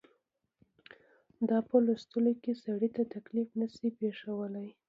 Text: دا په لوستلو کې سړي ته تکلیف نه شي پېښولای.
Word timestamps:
دا 1.49 1.57
په 1.69 1.75
لوستلو 1.85 2.33
کې 2.43 2.53
سړي 2.63 2.89
ته 2.95 3.03
تکلیف 3.15 3.49
نه 3.59 3.67
شي 3.75 3.87
پېښولای. 3.99 4.69